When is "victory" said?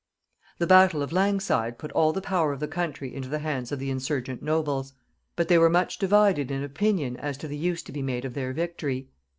8.51-9.09